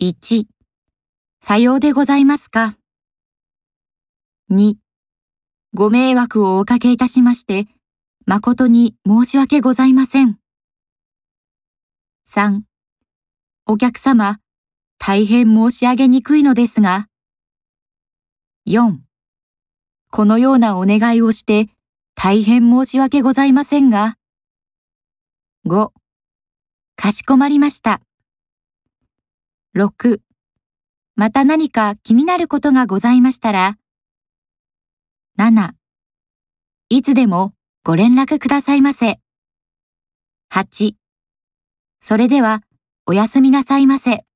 [0.00, 0.44] 1、
[1.42, 2.76] さようでございますか。
[4.48, 4.76] 2、
[5.74, 7.66] ご迷惑をおかけいたしまして、
[8.24, 10.38] 誠に申し訳ございません。
[12.32, 12.60] 3、
[13.66, 14.38] お客様、
[14.98, 17.08] 大変申し上げにくいのですが。
[18.68, 18.98] 4、
[20.12, 21.70] このようなお願いをして
[22.14, 24.14] 大変申し訳ございませんが。
[25.66, 25.90] 5、
[26.94, 28.00] かしこまりました。
[29.76, 30.20] 6、
[31.14, 33.76] また何か気になることがございましたら。
[35.38, 35.72] 7、
[36.88, 37.52] いつでも
[37.84, 39.20] ご連絡くださいませ。
[40.50, 40.94] 8、
[42.00, 42.62] それでは
[43.06, 44.27] おやすみなさいませ。